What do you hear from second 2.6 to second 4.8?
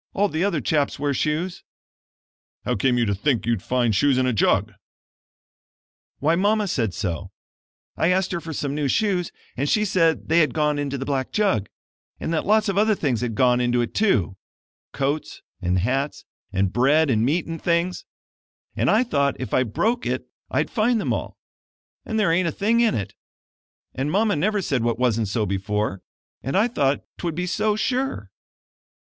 "How came you to think you'd find shoes in a jug?"